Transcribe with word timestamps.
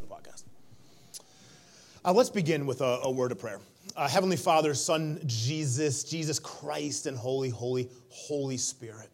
the 0.00 0.06
podcast. 0.06 0.44
Uh, 2.04 2.12
let's 2.12 2.30
begin 2.30 2.66
with 2.66 2.80
a, 2.80 3.00
a 3.02 3.10
word 3.10 3.32
of 3.32 3.38
prayer. 3.38 3.60
Uh, 3.96 4.08
Heavenly 4.08 4.36
Father, 4.36 4.74
Son 4.74 5.20
Jesus, 5.26 6.04
Jesus 6.04 6.38
Christ, 6.38 7.06
and 7.06 7.16
Holy, 7.16 7.48
Holy, 7.48 7.88
Holy 8.10 8.56
Spirit. 8.56 9.08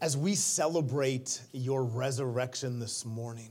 As 0.00 0.16
we 0.16 0.34
celebrate 0.34 1.40
your 1.52 1.84
resurrection 1.84 2.78
this 2.78 3.04
morning, 3.04 3.50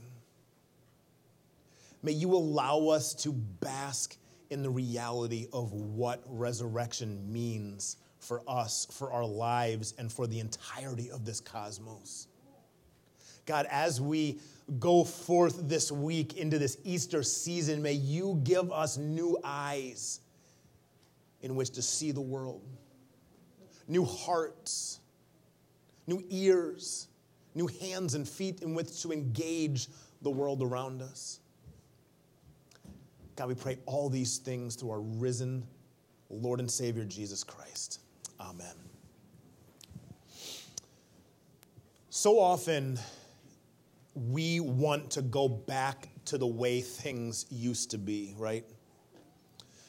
may 2.02 2.12
you 2.12 2.34
allow 2.34 2.88
us 2.88 3.14
to 3.14 3.32
bask 3.32 4.16
in 4.50 4.62
the 4.62 4.70
reality 4.70 5.46
of 5.52 5.72
what 5.72 6.22
resurrection 6.28 7.32
means 7.32 7.96
for 8.18 8.42
us, 8.46 8.86
for 8.92 9.12
our 9.12 9.24
lives, 9.24 9.94
and 9.98 10.12
for 10.12 10.26
the 10.26 10.38
entirety 10.38 11.10
of 11.10 11.24
this 11.24 11.40
cosmos. 11.40 12.28
God, 13.46 13.66
as 13.70 14.00
we 14.00 14.40
go 14.80 15.04
forth 15.04 15.68
this 15.68 15.92
week 15.92 16.36
into 16.36 16.58
this 16.58 16.76
Easter 16.84 17.22
season, 17.22 17.80
may 17.80 17.92
you 17.92 18.40
give 18.42 18.72
us 18.72 18.96
new 18.96 19.38
eyes 19.44 20.20
in 21.42 21.54
which 21.54 21.70
to 21.70 21.82
see 21.82 22.10
the 22.10 22.20
world, 22.20 22.62
new 23.86 24.04
hearts, 24.04 24.98
new 26.08 26.22
ears, 26.28 27.06
new 27.54 27.68
hands 27.80 28.14
and 28.14 28.28
feet 28.28 28.62
in 28.62 28.74
which 28.74 29.00
to 29.02 29.12
engage 29.12 29.88
the 30.22 30.30
world 30.30 30.62
around 30.62 31.00
us. 31.00 31.38
God, 33.36 33.48
we 33.48 33.54
pray 33.54 33.78
all 33.86 34.08
these 34.08 34.38
things 34.38 34.74
through 34.74 34.90
our 34.90 35.00
risen 35.00 35.62
Lord 36.30 36.58
and 36.58 36.70
Savior 36.70 37.04
Jesus 37.04 37.44
Christ. 37.44 38.00
Amen. 38.40 38.74
So 42.10 42.38
often, 42.40 42.98
we 44.16 44.60
want 44.60 45.10
to 45.12 45.22
go 45.22 45.48
back 45.48 46.08
to 46.24 46.38
the 46.38 46.46
way 46.46 46.80
things 46.80 47.46
used 47.50 47.90
to 47.90 47.98
be, 47.98 48.34
right? 48.38 48.64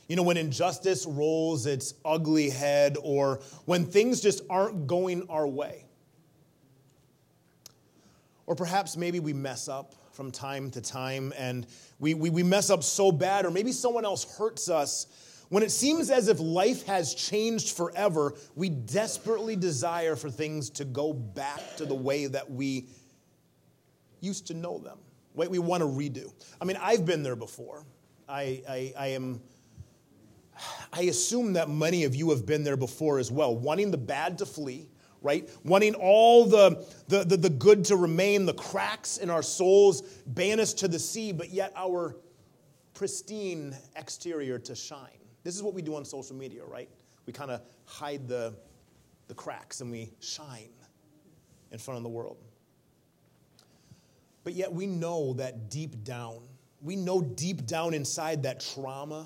You 0.08 0.16
know, 0.16 0.24
when 0.24 0.38
injustice 0.38 1.06
rolls 1.06 1.66
its 1.66 1.94
ugly 2.06 2.50
head 2.50 2.98
or 3.02 3.42
when 3.66 3.86
things 3.86 4.22
just 4.22 4.42
aren't 4.50 4.88
going 4.88 5.28
our 5.30 5.48
way. 5.48 5.86
Or 8.46 8.56
perhaps 8.56 8.96
maybe 8.96 9.20
we 9.20 9.34
mess 9.34 9.68
up 9.68 9.96
from 10.12 10.32
time 10.32 10.72
to 10.72 10.82
time 10.82 11.34
and 11.38 11.68
we, 12.00 12.14
we, 12.14 12.30
we 12.30 12.44
mess 12.44 12.70
up 12.70 12.84
so 12.84 13.12
bad, 13.12 13.46
or 13.46 13.52
maybe 13.52 13.72
someone 13.72 14.06
else 14.06 14.38
hurts 14.38 14.70
us. 14.70 15.08
When 15.50 15.64
it 15.64 15.72
seems 15.72 16.10
as 16.10 16.28
if 16.28 16.40
life 16.40 16.86
has 16.86 17.16
changed 17.16 17.76
forever, 17.76 18.34
we 18.56 18.70
desperately 18.70 19.56
desire 19.56 20.16
for 20.16 20.30
things 20.30 20.70
to 20.72 20.86
go 20.86 21.14
back 21.14 21.62
to 21.78 21.86
the 21.86 21.96
way 21.96 22.28
that 22.28 22.52
we 22.52 22.88
used 24.22 24.48
to 24.48 24.54
know 24.54 24.78
them. 24.80 24.98
Wait, 25.34 25.52
we 25.52 25.60
want 25.60 25.82
to 25.82 25.88
redo. 25.88 26.34
I 26.60 26.66
mean, 26.66 26.78
I've 26.82 27.06
been 27.06 27.24
there 27.24 27.36
before. 27.36 27.86
I, 28.28 28.64
I, 28.68 28.94
I 28.98 29.08
am. 29.08 29.42
I 30.92 31.04
assume 31.04 31.54
that 31.54 31.70
many 31.70 32.04
of 32.04 32.16
you 32.16 32.32
have 32.32 32.46
been 32.46 32.64
there 32.64 32.78
before 32.78 33.20
as 33.20 33.32
well, 33.32 33.56
wanting 33.56 33.92
the 33.92 33.98
bad 33.98 34.40
to 34.40 34.46
flee, 34.46 34.90
right? 35.22 35.48
Wanting 35.64 35.94
all 35.94 36.46
the, 36.46 36.84
the, 37.08 37.24
the, 37.24 37.38
the, 37.38 37.50
good 37.50 37.86
to 37.86 37.96
remain, 37.96 38.48
the 38.48 38.56
cracks 38.56 39.18
in 39.18 39.30
our 39.30 39.44
souls 39.44 40.02
banished 40.26 40.80
to 40.80 40.88
the 40.88 40.98
sea, 40.98 41.32
but 41.32 41.52
yet 41.52 41.72
our 41.76 42.16
pristine 42.96 43.76
exterior 43.96 44.58
to 44.58 44.74
shine. 44.74 45.20
This 45.44 45.56
is 45.56 45.62
what 45.62 45.76
we 45.76 45.84
do 45.84 45.96
on 45.96 46.04
social 46.04 46.36
media, 46.36 46.66
right? 46.66 46.90
We 47.28 47.34
kind 47.34 47.52
of 47.52 47.62
hide 47.86 48.28
the, 48.28 48.56
the 49.28 49.36
cracks 49.36 49.82
and 49.82 49.92
we 49.92 50.12
shine 50.20 50.72
in 51.72 51.78
front 51.78 51.98
of 51.98 52.04
the 52.04 52.10
world. 52.10 52.38
But 54.48 54.56
yet 54.56 54.72
we 54.72 54.88
know 54.88 55.34
that 55.34 55.70
deep 55.70 56.06
down, 56.06 56.40
we 56.82 56.96
know 56.96 57.22
deep 57.22 57.66
down 57.66 57.94
inside 57.94 58.44
that 58.44 58.62
trauma, 58.62 59.26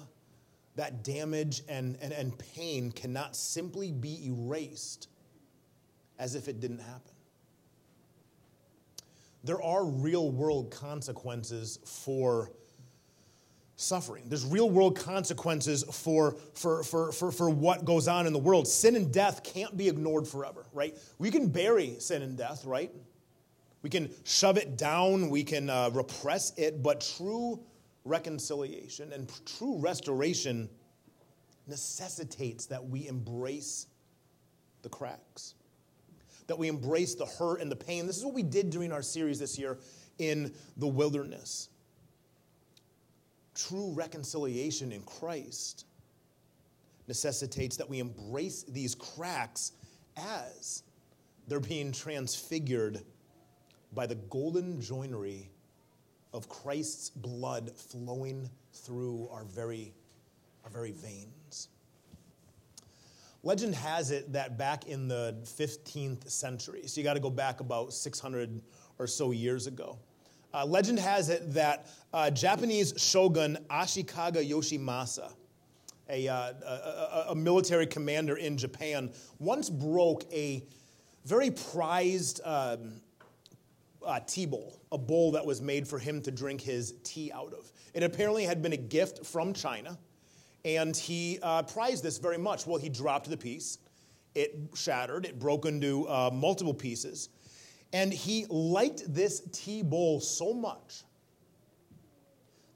that 0.77 1.03
damage, 1.03 1.61
and, 1.69 1.95
and, 2.01 2.11
and 2.11 2.35
pain 2.55 2.91
cannot 2.91 3.35
simply 3.35 3.91
be 3.91 4.25
erased 4.25 5.09
as 6.17 6.33
if 6.33 6.47
it 6.47 6.59
didn't 6.59 6.79
happen. 6.79 7.11
There 9.43 9.61
are 9.61 9.85
real 9.85 10.31
world 10.31 10.71
consequences 10.71 11.77
for 11.85 12.51
suffering. 13.75 14.23
There's 14.27 14.43
real 14.43 14.71
world 14.71 14.97
consequences 14.97 15.83
for, 15.83 16.35
for, 16.55 16.83
for, 16.83 17.11
for, 17.11 17.31
for 17.31 17.47
what 17.47 17.85
goes 17.85 18.07
on 18.07 18.25
in 18.25 18.33
the 18.33 18.39
world. 18.39 18.67
Sin 18.67 18.95
and 18.95 19.13
death 19.13 19.43
can't 19.43 19.77
be 19.77 19.87
ignored 19.87 20.27
forever, 20.27 20.65
right? 20.73 20.97
We 21.19 21.29
can 21.29 21.49
bury 21.49 21.97
sin 21.99 22.23
and 22.23 22.35
death, 22.35 22.65
right? 22.65 22.91
We 23.81 23.89
can 23.89 24.11
shove 24.23 24.57
it 24.57 24.77
down, 24.77 25.29
we 25.29 25.43
can 25.43 25.69
uh, 25.69 25.89
repress 25.91 26.53
it, 26.57 26.83
but 26.83 27.01
true 27.17 27.59
reconciliation 28.05 29.11
and 29.13 29.31
true 29.45 29.77
restoration 29.79 30.69
necessitates 31.67 32.65
that 32.67 32.83
we 32.83 33.07
embrace 33.07 33.87
the 34.81 34.89
cracks, 34.89 35.55
that 36.47 36.57
we 36.57 36.67
embrace 36.67 37.15
the 37.15 37.25
hurt 37.25 37.61
and 37.61 37.71
the 37.71 37.75
pain. 37.75 38.05
This 38.05 38.17
is 38.17 38.25
what 38.25 38.33
we 38.33 38.43
did 38.43 38.69
during 38.69 38.91
our 38.91 39.01
series 39.01 39.39
this 39.39 39.57
year 39.57 39.79
in 40.19 40.53
the 40.77 40.87
wilderness. 40.87 41.69
True 43.55 43.91
reconciliation 43.93 44.91
in 44.91 45.01
Christ 45.03 45.85
necessitates 47.07 47.77
that 47.77 47.89
we 47.89 47.99
embrace 47.99 48.63
these 48.63 48.95
cracks 48.95 49.73
as 50.17 50.83
they're 51.47 51.59
being 51.59 51.91
transfigured 51.91 53.01
by 53.93 54.05
the 54.05 54.15
golden 54.15 54.81
joinery 54.81 55.49
of 56.33 56.47
Christ's 56.47 57.09
blood 57.09 57.71
flowing 57.75 58.49
through 58.73 59.27
our 59.31 59.43
very, 59.43 59.93
our 60.63 60.69
very 60.69 60.91
veins. 60.91 61.67
Legend 63.43 63.73
has 63.73 64.11
it 64.11 64.31
that 64.33 64.57
back 64.57 64.87
in 64.87 65.07
the 65.07 65.35
15th 65.43 66.29
century, 66.29 66.83
so 66.85 67.01
you 67.01 67.03
got 67.03 67.15
to 67.15 67.19
go 67.19 67.29
back 67.29 67.59
about 67.59 67.91
600 67.91 68.61
or 68.99 69.07
so 69.07 69.31
years 69.31 69.67
ago. 69.67 69.97
Uh, 70.53 70.65
legend 70.65 70.99
has 70.99 71.29
it 71.29 71.51
that 71.53 71.87
uh, 72.13 72.29
Japanese 72.29 72.93
shogun 72.97 73.57
Ashikaga 73.69 74.47
Yoshimasa, 74.47 75.31
a, 76.09 76.27
uh, 76.27 76.53
a, 76.65 77.25
a, 77.29 77.35
military 77.35 77.87
commander 77.87 78.35
in 78.35 78.57
Japan, 78.57 79.11
once 79.39 79.69
broke 79.69 80.25
a 80.33 80.61
very 81.23 81.51
prized 81.51 82.41
um, 82.43 83.01
uh, 84.05 84.19
tea 84.21 84.45
bowl, 84.45 84.79
a 84.91 84.97
bowl 84.97 85.31
that 85.31 85.45
was 85.45 85.61
made 85.61 85.87
for 85.87 85.99
him 85.99 86.21
to 86.21 86.31
drink 86.31 86.61
his 86.61 86.95
tea 87.03 87.31
out 87.31 87.53
of. 87.53 87.71
It 87.93 88.03
apparently 88.03 88.43
had 88.43 88.61
been 88.61 88.73
a 88.73 88.77
gift 88.77 89.25
from 89.25 89.53
China, 89.53 89.97
and 90.65 90.95
he 90.95 91.39
uh, 91.41 91.63
prized 91.63 92.03
this 92.03 92.17
very 92.17 92.37
much. 92.37 92.65
Well, 92.65 92.79
he 92.79 92.89
dropped 92.89 93.29
the 93.29 93.37
piece, 93.37 93.79
it 94.35 94.55
shattered, 94.75 95.25
it 95.25 95.39
broke 95.39 95.65
into 95.65 96.07
uh, 96.07 96.29
multiple 96.33 96.73
pieces, 96.73 97.29
and 97.93 98.13
he 98.13 98.45
liked 98.49 99.13
this 99.13 99.41
tea 99.51 99.83
bowl 99.83 100.19
so 100.19 100.53
much 100.53 101.03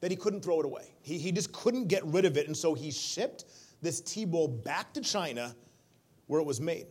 that 0.01 0.11
he 0.11 0.17
couldn't 0.17 0.41
throw 0.41 0.59
it 0.59 0.65
away. 0.65 0.93
He, 1.01 1.17
he 1.17 1.31
just 1.31 1.51
couldn't 1.51 1.87
get 1.87 2.05
rid 2.05 2.25
of 2.25 2.37
it, 2.37 2.47
and 2.47 2.55
so 2.55 2.73
he 2.73 2.91
shipped 2.91 3.45
this 3.81 4.01
tea 4.01 4.25
bowl 4.25 4.47
back 4.47 4.93
to 4.93 5.01
China 5.01 5.55
where 6.27 6.41
it 6.41 6.45
was 6.45 6.59
made. 6.59 6.87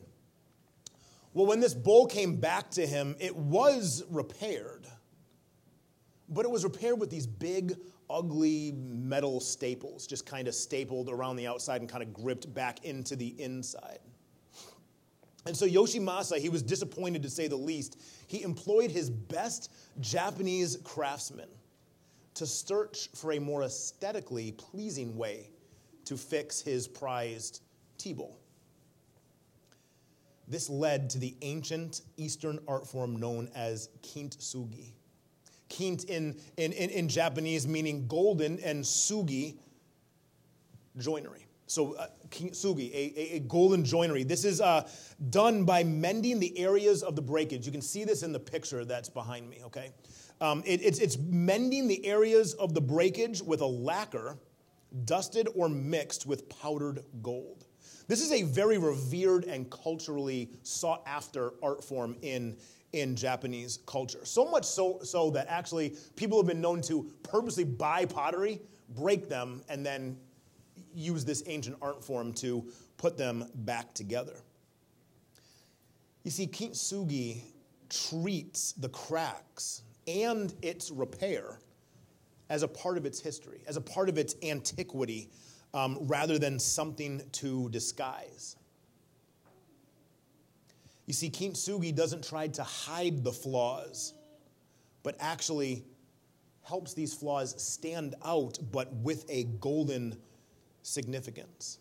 Well, 1.34 1.46
when 1.46 1.58
this 1.58 1.74
bowl 1.74 2.06
came 2.06 2.36
back 2.36 2.70
to 2.72 2.86
him, 2.86 3.16
it 3.18 3.34
was 3.34 4.04
repaired, 4.08 4.86
but 6.28 6.44
it 6.44 6.50
was 6.50 6.62
repaired 6.62 7.00
with 7.00 7.10
these 7.10 7.26
big, 7.26 7.76
ugly 8.08 8.72
metal 8.72 9.40
staples, 9.40 10.06
just 10.06 10.26
kind 10.26 10.46
of 10.46 10.54
stapled 10.54 11.10
around 11.10 11.34
the 11.34 11.48
outside 11.48 11.80
and 11.80 11.90
kind 11.90 12.04
of 12.04 12.14
gripped 12.14 12.54
back 12.54 12.84
into 12.84 13.16
the 13.16 13.34
inside. 13.42 13.98
And 15.46 15.56
so 15.56 15.66
Yoshimasa, 15.66 16.38
he 16.38 16.48
was 16.48 16.62
disappointed 16.62 17.22
to 17.24 17.28
say 17.28 17.48
the 17.48 17.56
least. 17.56 18.00
He 18.28 18.42
employed 18.42 18.92
his 18.92 19.10
best 19.10 19.72
Japanese 20.00 20.78
craftsmen 20.84 21.48
to 22.34 22.46
search 22.46 23.08
for 23.14 23.32
a 23.32 23.40
more 23.40 23.64
aesthetically 23.64 24.52
pleasing 24.52 25.16
way 25.16 25.50
to 26.04 26.16
fix 26.16 26.60
his 26.60 26.87
prized 26.87 27.60
tea 27.98 28.12
bowl. 28.12 28.38
This 30.46 30.69
led 30.69 31.11
to 31.11 31.19
the 31.19 31.35
ancient 31.43 32.02
Eastern 32.17 32.58
art 32.69 32.87
form 32.87 33.17
known 33.17 33.49
as 33.55 33.88
kintsugi. 34.02 34.93
Kint 35.70 36.05
in, 36.05 36.37
in, 36.56 36.73
in, 36.73 36.91
in 36.91 37.08
Japanese 37.08 37.67
meaning 37.67 38.06
golden, 38.06 38.58
and 38.61 38.85
sugi, 38.85 39.56
joinery. 40.99 41.46
So, 41.67 41.94
uh, 41.94 42.08
kintsugi, 42.29 42.93
a, 42.93 43.12
a, 43.19 43.37
a, 43.37 43.41
golden 43.41 43.85
joinery. 43.85 44.23
This 44.23 44.44
is 44.44 44.61
uh, 44.61 44.87
done 45.31 45.64
by 45.64 45.82
mending 45.82 46.38
the 46.38 46.56
areas 46.58 47.02
of 47.02 47.17
the 47.17 47.23
breakage. 47.23 47.64
You 47.64 47.73
can 47.73 47.81
see 47.81 48.05
this 48.05 48.23
in 48.23 48.32
the 48.32 48.38
picture 48.38 48.85
that's 48.85 49.08
behind 49.08 49.49
me, 49.49 49.61
okay? 49.64 49.90
Um, 50.43 50.62
it, 50.67 50.82
it's, 50.82 50.99
it's 50.99 51.17
mending 51.17 51.88
the 51.88 52.05
areas 52.05 52.52
of 52.55 52.75
the 52.75 52.82
breakage 52.82 53.40
with 53.40 53.62
a 53.62 53.67
lacquer 53.67 54.37
dusted 55.06 55.49
or 55.55 55.69
mixed 55.69 56.26
with 56.26 56.49
powdered 56.49 57.02
gold. 57.23 57.64
This 58.06 58.20
is 58.20 58.32
a 58.32 58.42
very 58.42 58.78
revered 58.78 59.44
and 59.44 59.70
culturally 59.70 60.50
sought 60.62 61.02
after 61.06 61.54
art 61.62 61.82
form 61.82 62.16
in, 62.22 62.56
in 62.92 63.16
Japanese 63.16 63.78
culture. 63.86 64.24
So 64.24 64.44
much 64.44 64.64
so, 64.64 65.00
so 65.02 65.30
that 65.30 65.46
actually 65.48 65.96
people 66.16 66.38
have 66.38 66.46
been 66.46 66.60
known 66.60 66.82
to 66.82 67.10
purposely 67.22 67.64
buy 67.64 68.04
pottery, 68.04 68.60
break 68.90 69.28
them, 69.28 69.62
and 69.68 69.84
then 69.84 70.18
use 70.94 71.24
this 71.24 71.42
ancient 71.46 71.76
art 71.82 72.04
form 72.04 72.32
to 72.34 72.64
put 72.96 73.16
them 73.16 73.48
back 73.54 73.94
together. 73.94 74.36
You 76.22 76.30
see, 76.30 76.46
kintsugi 76.46 77.42
treats 77.88 78.72
the 78.72 78.88
cracks 78.88 79.82
and 80.06 80.54
its 80.62 80.90
repair 80.90 81.58
as 82.50 82.62
a 82.62 82.68
part 82.68 82.96
of 82.96 83.06
its 83.06 83.20
history, 83.20 83.62
as 83.66 83.76
a 83.76 83.80
part 83.80 84.08
of 84.08 84.18
its 84.18 84.34
antiquity, 84.42 85.30
um, 85.75 85.99
rather 86.03 86.38
than 86.38 86.59
something 86.59 87.21
to 87.32 87.69
disguise. 87.69 88.56
You 91.06 91.12
see, 91.12 91.29
kintsugi 91.29 91.94
doesn't 91.94 92.26
try 92.26 92.47
to 92.49 92.62
hide 92.62 93.23
the 93.23 93.32
flaws, 93.32 94.15
but 95.03 95.17
actually 95.21 95.85
helps 96.62 96.94
these 96.94 97.12
flaws 97.12 97.61
stand 97.62 98.15
out, 98.25 98.59
but 98.73 98.91
with 98.94 99.26
a 99.29 99.44
golden 99.61 100.17
significance. 100.82 101.79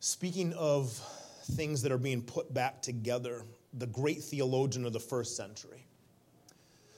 Speaking 0.00 0.52
of 0.54 0.92
things 1.52 1.80
that 1.82 1.92
are 1.92 1.98
being 1.98 2.20
put 2.20 2.52
back 2.52 2.82
together, 2.82 3.44
the 3.72 3.86
great 3.86 4.22
theologian 4.22 4.84
of 4.84 4.92
the 4.92 5.00
first 5.00 5.36
century, 5.36 5.86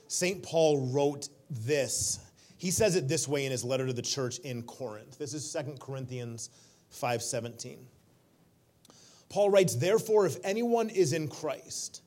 St. 0.09 0.43
Paul 0.43 0.89
wrote 0.89 1.29
this. 1.49 2.21
He 2.59 2.71
says 2.71 2.97
it 2.97 3.09
this 3.09 3.29
way 3.29 3.45
in 3.45 3.53
his 3.53 3.65
letter 3.65 3.87
to 3.87 3.93
the 3.93 4.03
church 4.03 4.39
in 4.39 4.63
Corinth. 4.63 5.19
This 5.19 5.35
is 5.35 5.51
2 5.51 5.79
Corinthians 5.79 6.51
5:17. 6.91 7.79
Paul 9.29 9.51
writes, 9.51 9.75
Therefore, 9.75 10.27
if 10.27 10.37
anyone 10.45 10.89
is 10.89 11.13
in 11.13 11.29
Christ, 11.29 12.03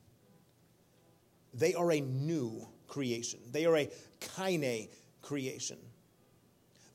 they 1.52 1.74
are 1.74 1.92
a 1.92 2.00
new 2.00 2.66
creation. 2.88 3.40
They 3.52 3.66
are 3.66 3.76
a 3.76 3.90
kaine 4.20 4.88
creation. 5.22 5.78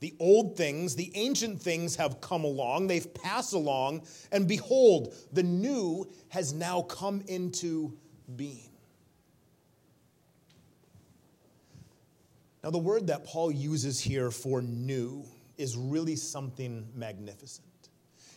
The 0.00 0.14
old 0.20 0.56
things, 0.56 0.94
the 0.94 1.10
ancient 1.14 1.60
things 1.60 1.96
have 1.96 2.20
come 2.20 2.44
along, 2.44 2.86
they've 2.86 3.14
passed 3.14 3.54
along, 3.54 4.06
and 4.30 4.46
behold, 4.46 5.14
the 5.32 5.42
new 5.42 6.06
has 6.28 6.52
now 6.52 6.82
come 6.82 7.22
into 7.28 7.96
being. 8.36 8.75
Now, 12.66 12.72
the 12.72 12.78
word 12.78 13.06
that 13.06 13.24
Paul 13.24 13.52
uses 13.52 14.00
here 14.00 14.32
for 14.32 14.60
new 14.60 15.24
is 15.56 15.76
really 15.76 16.16
something 16.16 16.84
magnificent. 16.96 17.64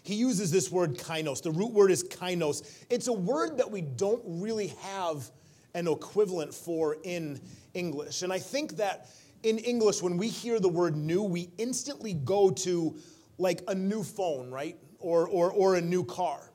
He 0.03 0.13
uses 0.13 0.51
this 0.51 0.71
word 0.71 0.99
kainos. 0.99 1.41
The 1.41 1.49
root 1.49 1.71
word 1.71 1.89
is 1.89 2.03
kainos. 2.03 2.61
It's 2.91 3.07
a 3.07 3.13
word 3.13 3.57
that 3.57 3.71
we 3.71 3.81
don't 3.81 4.21
really 4.23 4.67
have 4.83 5.31
an 5.73 5.87
equivalent 5.87 6.53
for 6.53 6.97
in 7.01 7.41
English. 7.73 8.21
And 8.21 8.31
I 8.31 8.37
think 8.37 8.77
that 8.77 9.09
in 9.41 9.57
English, 9.57 10.03
when 10.03 10.15
we 10.15 10.27
hear 10.27 10.59
the 10.59 10.69
word 10.69 10.95
new, 10.95 11.23
we 11.23 11.49
instantly 11.57 12.13
go 12.13 12.51
to 12.51 12.95
like 13.39 13.63
a 13.67 13.73
new 13.73 14.03
phone, 14.03 14.51
right? 14.51 14.77
Or, 14.99 15.27
or, 15.27 15.51
or 15.51 15.73
a 15.73 15.81
new 15.81 16.03
car. 16.05 16.48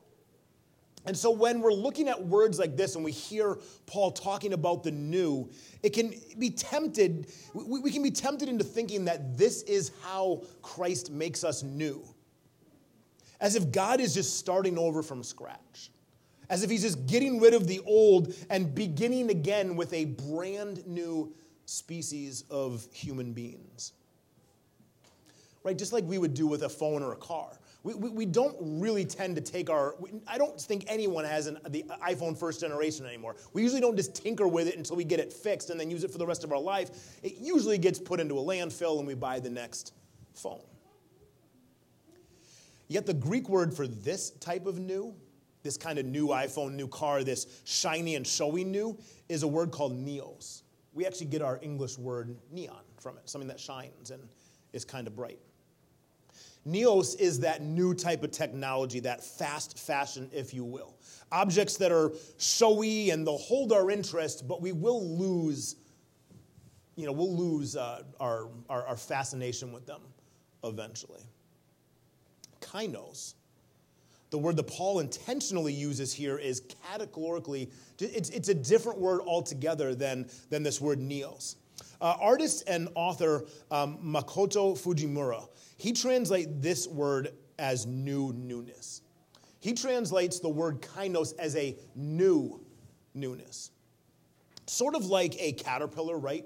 And 1.05 1.15
so 1.15 1.29
when 1.29 1.61
we're 1.61 1.73
looking 1.73 2.07
at 2.07 2.25
words 2.25 2.57
like 2.57 2.75
this 2.75 2.95
and 2.95 3.03
we 3.03 3.11
hear 3.11 3.59
Paul 3.85 4.11
talking 4.11 4.53
about 4.53 4.83
the 4.83 4.91
new, 4.91 5.49
it 5.83 5.91
can 5.91 6.13
be 6.39 6.49
tempted, 6.49 7.27
we, 7.53 7.91
can 7.91 8.01
be 8.01 8.11
tempted 8.11 8.49
into 8.49 8.63
thinking 8.63 9.05
that 9.05 9.37
this 9.37 9.61
is 9.63 9.91
how 10.03 10.41
Christ 10.63 11.11
makes 11.11 11.43
us 11.43 11.61
new. 11.61 12.03
As 13.39 13.55
if 13.55 13.71
God 13.71 13.99
is 13.99 14.13
just 14.13 14.39
starting 14.39 14.77
over 14.77 15.03
from 15.03 15.23
scratch. 15.23 15.91
As 16.49 16.63
if 16.63 16.69
he's 16.69 16.81
just 16.81 17.05
getting 17.05 17.39
rid 17.39 17.53
of 17.53 17.67
the 17.67 17.81
old 17.85 18.33
and 18.49 18.73
beginning 18.73 19.29
again 19.29 19.75
with 19.75 19.93
a 19.93 20.05
brand 20.05 20.85
new 20.87 21.33
species 21.65 22.45
of 22.49 22.87
human 22.91 23.33
beings. 23.33 23.93
Right? 25.63 25.77
Just 25.77 25.93
like 25.93 26.03
we 26.05 26.17
would 26.17 26.33
do 26.33 26.47
with 26.47 26.63
a 26.63 26.69
phone 26.69 27.03
or 27.03 27.13
a 27.13 27.17
car. 27.17 27.59
We, 27.85 27.93
we, 27.93 28.09
we 28.09 28.25
don't 28.25 28.55
really 28.59 29.05
tend 29.05 29.35
to 29.35 29.41
take 29.43 29.69
our, 29.69 29.93
we, 29.99 30.09
I 30.27 30.39
don't 30.39 30.59
think 30.59 30.85
anyone 30.87 31.23
has 31.23 31.45
an, 31.45 31.59
the 31.69 31.85
iPhone 32.03 32.35
first 32.35 32.59
generation 32.59 33.05
anymore. 33.05 33.35
We 33.53 33.61
usually 33.61 33.79
don't 33.79 33.95
just 33.95 34.15
tinker 34.15 34.47
with 34.47 34.67
it 34.67 34.75
until 34.75 34.95
we 34.95 35.03
get 35.03 35.19
it 35.19 35.31
fixed 35.31 35.69
and 35.69 35.79
then 35.79 35.91
use 35.91 36.03
it 36.03 36.09
for 36.09 36.17
the 36.17 36.25
rest 36.25 36.43
of 36.43 36.51
our 36.51 36.59
life. 36.59 37.19
It 37.21 37.35
usually 37.39 37.77
gets 37.77 37.99
put 37.99 38.19
into 38.19 38.39
a 38.39 38.41
landfill 38.41 38.97
and 38.97 39.05
we 39.05 39.13
buy 39.13 39.39
the 39.39 39.51
next 39.51 39.93
phone. 40.33 40.63
Yet 42.87 43.05
the 43.05 43.13
Greek 43.13 43.49
word 43.49 43.71
for 43.71 43.85
this 43.85 44.31
type 44.31 44.65
of 44.65 44.79
new, 44.79 45.13
this 45.61 45.77
kind 45.77 45.99
of 45.99 46.07
new 46.07 46.29
iPhone, 46.29 46.73
new 46.73 46.87
car, 46.87 47.23
this 47.23 47.61
shiny 47.65 48.15
and 48.15 48.25
showy 48.25 48.63
new, 48.63 48.97
is 49.29 49.43
a 49.43 49.47
word 49.47 49.69
called 49.69 49.93
neos. 49.95 50.63
We 50.93 51.05
actually 51.05 51.27
get 51.27 51.43
our 51.43 51.59
English 51.61 51.99
word 51.99 52.35
neon 52.51 52.81
from 52.99 53.17
it, 53.17 53.29
something 53.29 53.47
that 53.49 53.59
shines 53.59 54.09
and 54.09 54.27
is 54.73 54.83
kind 54.85 55.05
of 55.05 55.15
bright. 55.15 55.37
Neos 56.67 57.19
is 57.19 57.39
that 57.41 57.61
new 57.61 57.93
type 57.93 58.23
of 58.23 58.31
technology, 58.31 58.99
that 59.01 59.23
fast 59.23 59.77
fashion, 59.77 60.29
if 60.33 60.53
you 60.53 60.63
will. 60.63 60.95
Objects 61.31 61.77
that 61.77 61.91
are 61.91 62.11
showy 62.37 63.11
and 63.11 63.25
they'll 63.25 63.37
hold 63.37 63.71
our 63.71 63.91
interest, 63.91 64.47
but 64.47 64.61
we 64.61 64.71
will 64.71 65.05
lose, 65.17 65.75
you 66.95 67.05
know, 67.05 67.11
we'll 67.11 67.35
lose 67.35 67.75
uh, 67.75 68.03
our, 68.19 68.49
our, 68.69 68.85
our 68.87 68.97
fascination 68.97 69.71
with 69.71 69.85
them 69.85 70.01
eventually. 70.63 71.21
Kainos, 72.61 73.35
the 74.31 74.37
word 74.39 74.55
that 74.57 74.67
Paul 74.67 74.99
intentionally 74.99 75.73
uses 75.73 76.11
here 76.11 76.37
is 76.37 76.63
categorically, 76.89 77.69
it's, 77.99 78.29
it's 78.29 78.49
a 78.49 78.55
different 78.55 78.99
word 78.99 79.21
altogether 79.21 79.93
than, 79.93 80.27
than 80.49 80.63
this 80.63 80.81
word 80.81 80.99
neos. 80.99 81.57
Uh, 82.01 82.15
artist 82.19 82.63
and 82.67 82.89
author 82.95 83.45
um, 83.71 83.97
Makoto 84.03 84.77
Fujimura, 84.77 85.47
he 85.77 85.93
translates 85.93 86.49
this 86.55 86.87
word 86.87 87.29
as 87.57 87.85
new 87.85 88.33
newness. 88.33 89.01
He 89.59 89.73
translates 89.73 90.39
the 90.39 90.49
word 90.49 90.81
kainos 90.81 91.33
as 91.39 91.55
a 91.55 91.75
new 91.95 92.63
newness. 93.13 93.71
Sort 94.67 94.95
of 94.95 95.05
like 95.05 95.35
a 95.39 95.53
caterpillar, 95.53 96.17
right? 96.17 96.45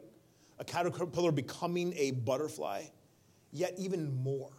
A 0.59 0.63
caterpillar 0.63 1.31
becoming 1.31 1.93
a 1.97 2.11
butterfly, 2.11 2.83
yet 3.51 3.73
even 3.77 4.23
more. 4.23 4.51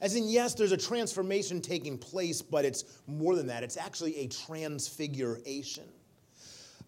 As 0.00 0.14
in, 0.14 0.28
yes, 0.28 0.54
there's 0.54 0.72
a 0.72 0.76
transformation 0.76 1.60
taking 1.60 1.96
place, 1.96 2.42
but 2.42 2.64
it's 2.64 2.84
more 3.06 3.34
than 3.34 3.46
that. 3.46 3.62
It's 3.62 3.76
actually 3.76 4.16
a 4.18 4.28
transfiguration. 4.28 5.84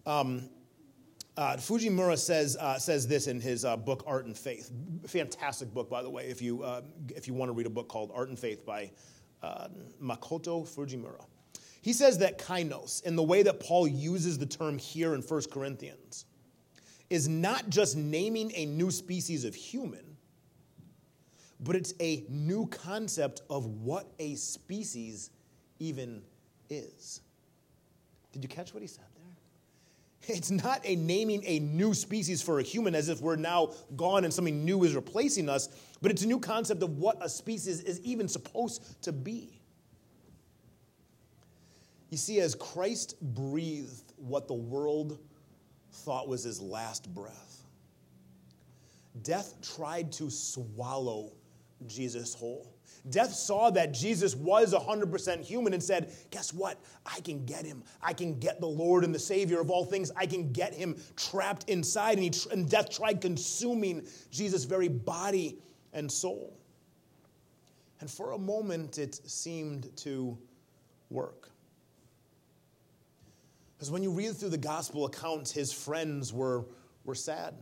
Um, 0.05 0.49
uh, 1.39 1.55
Fujimura 1.55 2.17
says, 2.17 2.57
uh, 2.57 2.77
says 2.77 3.07
this 3.07 3.27
in 3.27 3.39
his 3.39 3.63
uh, 3.63 3.77
book 3.77 4.03
Art 4.05 4.25
and 4.25 4.37
Faith. 4.37 4.69
Fantastic 5.07 5.73
book, 5.73 5.89
by 5.89 6.03
the 6.03 6.09
way, 6.09 6.25
if 6.25 6.41
you, 6.41 6.63
uh, 6.63 6.81
if 7.15 7.29
you 7.29 7.33
want 7.33 7.47
to 7.47 7.53
read 7.53 7.65
a 7.65 7.69
book 7.69 7.87
called 7.87 8.11
Art 8.13 8.27
and 8.27 8.37
Faith 8.37 8.65
by 8.65 8.91
uh, 9.41 9.69
Makoto 10.03 10.67
Fujimura. 10.67 11.25
He 11.81 11.93
says 11.93 12.17
that 12.17 12.39
kainos, 12.39 13.01
in 13.05 13.15
the 13.15 13.23
way 13.23 13.41
that 13.43 13.61
Paul 13.61 13.87
uses 13.87 14.37
the 14.37 14.45
term 14.45 14.77
here 14.77 15.15
in 15.15 15.21
1 15.21 15.41
Corinthians, 15.49 16.25
is 17.09 17.29
not 17.29 17.69
just 17.69 17.95
naming 17.95 18.51
a 18.53 18.65
new 18.65 18.91
species 18.91 19.45
of 19.45 19.55
human, 19.55 20.17
but 21.61 21.77
it's 21.77 21.93
a 22.01 22.25
new 22.27 22.67
concept 22.67 23.43
of 23.49 23.65
what 23.65 24.11
a 24.19 24.35
species 24.35 25.29
even 25.79 26.21
is. 26.69 27.21
Did 28.33 28.43
you 28.43 28.49
catch 28.49 28.73
what 28.73 28.81
he 28.81 28.87
said? 28.87 29.05
It's 30.27 30.51
not 30.51 30.81
a 30.83 30.95
naming 30.95 31.43
a 31.45 31.59
new 31.59 31.93
species 31.93 32.41
for 32.41 32.59
a 32.59 32.63
human 32.63 32.93
as 32.93 33.09
if 33.09 33.21
we're 33.21 33.35
now 33.35 33.73
gone 33.95 34.25
and 34.25 34.33
something 34.33 34.63
new 34.63 34.83
is 34.83 34.95
replacing 34.95 35.49
us, 35.49 35.69
but 36.01 36.11
it's 36.11 36.23
a 36.23 36.27
new 36.27 36.39
concept 36.39 36.83
of 36.83 36.97
what 36.97 37.17
a 37.21 37.29
species 37.29 37.81
is 37.81 37.99
even 38.01 38.27
supposed 38.27 39.01
to 39.03 39.11
be. 39.11 39.59
You 42.09 42.17
see, 42.17 42.39
as 42.41 42.55
Christ 42.55 43.15
breathed 43.21 44.13
what 44.17 44.47
the 44.47 44.53
world 44.53 45.19
thought 45.91 46.27
was 46.27 46.43
his 46.43 46.61
last 46.61 47.13
breath, 47.13 47.63
death 49.21 49.55
tried 49.61 50.11
to 50.13 50.29
swallow 50.29 51.33
Jesus 51.87 52.33
whole. 52.33 52.73
Death 53.09 53.33
saw 53.33 53.69
that 53.71 53.93
Jesus 53.93 54.35
was 54.35 54.73
100% 54.73 55.41
human 55.41 55.73
and 55.73 55.81
said, 55.81 56.11
Guess 56.31 56.53
what? 56.53 56.77
I 57.05 57.21
can 57.21 57.45
get 57.45 57.65
him. 57.65 57.83
I 58.01 58.13
can 58.13 58.39
get 58.39 58.59
the 58.59 58.67
Lord 58.67 59.03
and 59.03 59.15
the 59.15 59.19
Savior 59.19 59.61
of 59.61 59.71
all 59.71 59.85
things. 59.85 60.11
I 60.15 60.25
can 60.25 60.51
get 60.51 60.73
him 60.73 60.97
trapped 61.15 61.69
inside. 61.69 62.17
And, 62.17 62.33
he, 62.33 62.51
and 62.51 62.69
death 62.69 62.89
tried 62.89 63.21
consuming 63.21 64.05
Jesus' 64.31 64.65
very 64.65 64.89
body 64.89 65.59
and 65.93 66.11
soul. 66.11 66.57
And 68.01 68.09
for 68.09 68.31
a 68.31 68.37
moment, 68.37 68.97
it 68.97 69.15
seemed 69.29 69.95
to 69.97 70.37
work. 71.09 71.49
Because 73.77 73.91
when 73.91 74.03
you 74.03 74.11
read 74.11 74.35
through 74.35 74.49
the 74.49 74.57
gospel 74.57 75.05
accounts, 75.05 75.51
his 75.51 75.71
friends 75.71 76.33
were, 76.33 76.65
were 77.05 77.15
sad. 77.15 77.55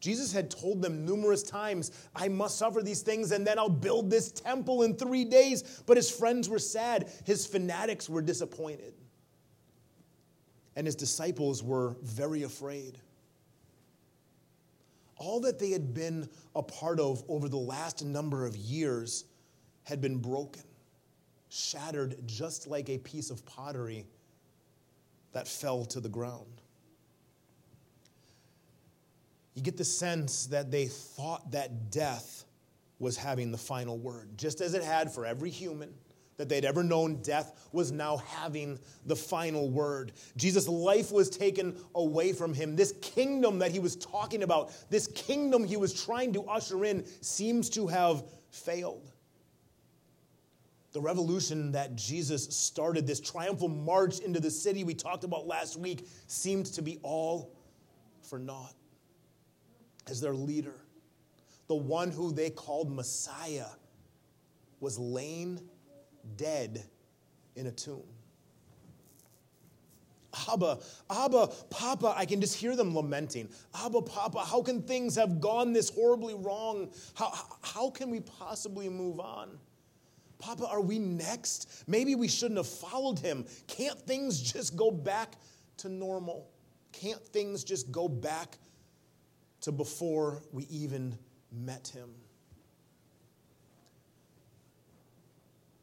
Jesus 0.00 0.32
had 0.32 0.50
told 0.50 0.80
them 0.80 1.04
numerous 1.04 1.42
times, 1.42 1.92
I 2.16 2.28
must 2.28 2.58
suffer 2.58 2.82
these 2.82 3.02
things 3.02 3.32
and 3.32 3.46
then 3.46 3.58
I'll 3.58 3.68
build 3.68 4.10
this 4.10 4.32
temple 4.32 4.82
in 4.82 4.96
three 4.96 5.26
days. 5.26 5.82
But 5.86 5.98
his 5.98 6.10
friends 6.10 6.48
were 6.48 6.58
sad, 6.58 7.10
his 7.24 7.46
fanatics 7.46 8.08
were 8.08 8.22
disappointed, 8.22 8.94
and 10.74 10.86
his 10.86 10.96
disciples 10.96 11.62
were 11.62 11.96
very 12.02 12.44
afraid. 12.44 12.98
All 15.16 15.40
that 15.40 15.58
they 15.58 15.70
had 15.70 15.92
been 15.92 16.30
a 16.56 16.62
part 16.62 16.98
of 16.98 17.22
over 17.28 17.50
the 17.50 17.58
last 17.58 18.02
number 18.02 18.46
of 18.46 18.56
years 18.56 19.26
had 19.84 20.00
been 20.00 20.16
broken, 20.16 20.62
shattered 21.50 22.16
just 22.26 22.66
like 22.66 22.88
a 22.88 22.96
piece 22.96 23.28
of 23.28 23.44
pottery 23.44 24.06
that 25.32 25.46
fell 25.46 25.84
to 25.84 26.00
the 26.00 26.08
ground 26.08 26.59
you 29.54 29.62
get 29.62 29.76
the 29.76 29.84
sense 29.84 30.46
that 30.46 30.70
they 30.70 30.86
thought 30.86 31.52
that 31.52 31.90
death 31.90 32.44
was 32.98 33.16
having 33.16 33.50
the 33.50 33.58
final 33.58 33.98
word. 33.98 34.28
Just 34.36 34.60
as 34.60 34.74
it 34.74 34.84
had 34.84 35.12
for 35.12 35.26
every 35.26 35.50
human 35.50 35.92
that 36.36 36.48
they'd 36.48 36.64
ever 36.64 36.82
known, 36.82 37.16
death 37.22 37.68
was 37.72 37.90
now 37.90 38.18
having 38.18 38.78
the 39.06 39.16
final 39.16 39.68
word. 39.68 40.12
Jesus' 40.36 40.68
life 40.68 41.10
was 41.10 41.28
taken 41.28 41.76
away 41.94 42.32
from 42.32 42.54
him. 42.54 42.76
This 42.76 42.92
kingdom 43.02 43.58
that 43.58 43.72
he 43.72 43.78
was 43.78 43.96
talking 43.96 44.42
about, 44.42 44.72
this 44.88 45.06
kingdom 45.08 45.64
he 45.64 45.76
was 45.76 45.92
trying 45.92 46.32
to 46.34 46.42
usher 46.44 46.84
in, 46.84 47.04
seems 47.20 47.68
to 47.70 47.86
have 47.88 48.22
failed. 48.50 49.10
The 50.92 51.00
revolution 51.00 51.72
that 51.72 51.94
Jesus 51.94 52.44
started, 52.56 53.06
this 53.06 53.20
triumphal 53.20 53.68
march 53.68 54.20
into 54.20 54.40
the 54.40 54.50
city 54.50 54.82
we 54.82 54.94
talked 54.94 55.24
about 55.24 55.46
last 55.46 55.76
week, 55.76 56.06
seemed 56.26 56.66
to 56.66 56.82
be 56.82 56.98
all 57.02 57.52
for 58.22 58.38
naught 58.38 58.74
as 60.10 60.20
their 60.20 60.34
leader, 60.34 60.74
the 61.68 61.74
one 61.74 62.10
who 62.10 62.32
they 62.32 62.50
called 62.50 62.90
Messiah, 62.90 63.66
was 64.80 64.98
laying 64.98 65.60
dead 66.36 66.84
in 67.56 67.66
a 67.66 67.70
tomb. 67.70 68.02
Abba, 70.48 70.78
Abba, 71.10 71.48
Papa, 71.70 72.14
I 72.16 72.24
can 72.24 72.40
just 72.40 72.54
hear 72.54 72.76
them 72.76 72.94
lamenting. 72.94 73.48
Abba, 73.74 74.02
Papa, 74.02 74.40
how 74.40 74.62
can 74.62 74.82
things 74.82 75.16
have 75.16 75.40
gone 75.40 75.72
this 75.72 75.90
horribly 75.90 76.34
wrong? 76.34 76.90
How, 77.14 77.32
how 77.62 77.90
can 77.90 78.10
we 78.10 78.20
possibly 78.20 78.88
move 78.88 79.20
on? 79.20 79.58
Papa, 80.38 80.66
are 80.66 80.80
we 80.80 80.98
next? 80.98 81.84
Maybe 81.86 82.14
we 82.14 82.28
shouldn't 82.28 82.58
have 82.58 82.68
followed 82.68 83.18
him. 83.18 83.44
Can't 83.66 84.00
things 84.00 84.40
just 84.40 84.76
go 84.76 84.90
back 84.90 85.34
to 85.78 85.88
normal? 85.88 86.48
Can't 86.92 87.20
things 87.20 87.62
just 87.62 87.92
go 87.92 88.08
back 88.08 88.56
to 89.62 89.72
before 89.72 90.42
we 90.52 90.66
even 90.70 91.16
met 91.52 91.88
him. 91.88 92.10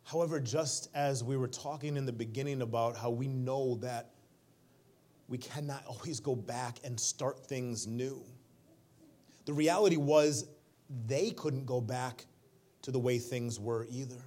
However, 0.03 0.39
just 0.39 0.89
as 0.96 1.24
we 1.24 1.36
were 1.36 1.50
talking 1.50 1.98
in 1.98 2.05
the 2.05 2.13
beginning 2.13 2.62
about 2.62 2.96
how 2.96 3.10
we 3.10 3.27
know 3.27 3.75
that 3.75 4.12
we 5.27 5.38
cannot 5.38 5.86
always 5.86 6.19
go 6.22 6.34
back 6.36 6.79
and 6.86 6.98
start 6.98 7.46
things 7.46 7.86
new, 7.88 8.24
the 9.46 9.53
reality 9.53 9.98
was 9.98 10.48
they 11.07 11.31
couldn't 11.31 11.65
go 11.65 11.81
back 11.81 12.25
to 12.84 12.91
the 12.91 13.00
way 13.00 13.19
things 13.19 13.60
were 13.60 13.86
either. 13.89 14.24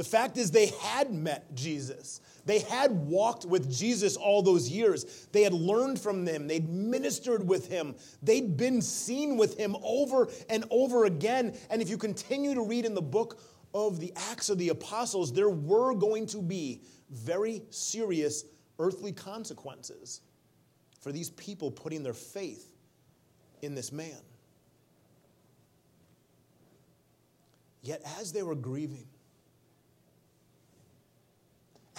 The 0.00 0.04
fact 0.04 0.38
is, 0.38 0.50
they 0.50 0.68
had 0.80 1.12
met 1.12 1.54
Jesus. 1.54 2.22
They 2.46 2.60
had 2.60 2.90
walked 2.90 3.44
with 3.44 3.70
Jesus 3.70 4.16
all 4.16 4.40
those 4.40 4.66
years. 4.66 5.26
They 5.30 5.42
had 5.42 5.52
learned 5.52 6.00
from 6.00 6.26
him. 6.26 6.46
They'd 6.46 6.70
ministered 6.70 7.46
with 7.46 7.68
him. 7.68 7.94
They'd 8.22 8.56
been 8.56 8.80
seen 8.80 9.36
with 9.36 9.58
him 9.58 9.76
over 9.82 10.30
and 10.48 10.64
over 10.70 11.04
again. 11.04 11.54
And 11.68 11.82
if 11.82 11.90
you 11.90 11.98
continue 11.98 12.54
to 12.54 12.62
read 12.62 12.86
in 12.86 12.94
the 12.94 13.02
book 13.02 13.42
of 13.74 14.00
the 14.00 14.10
Acts 14.30 14.48
of 14.48 14.56
the 14.56 14.70
Apostles, 14.70 15.34
there 15.34 15.50
were 15.50 15.92
going 15.92 16.24
to 16.28 16.38
be 16.38 16.80
very 17.10 17.60
serious 17.68 18.46
earthly 18.78 19.12
consequences 19.12 20.22
for 21.02 21.12
these 21.12 21.28
people 21.28 21.70
putting 21.70 22.02
their 22.02 22.14
faith 22.14 22.72
in 23.60 23.74
this 23.74 23.92
man. 23.92 24.16
Yet, 27.82 28.00
as 28.18 28.32
they 28.32 28.42
were 28.42 28.54
grieving, 28.54 29.06